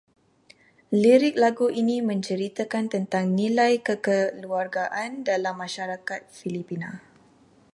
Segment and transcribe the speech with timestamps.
[1.01, 6.89] Lirik lagu ini menceritakan tentang nilai kekeluargaan dalam masyarakat Filipina